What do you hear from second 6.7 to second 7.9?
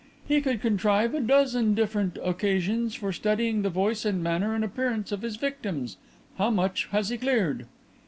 has he cleared?"